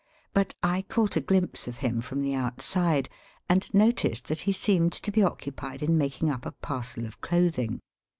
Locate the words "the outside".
2.23-3.07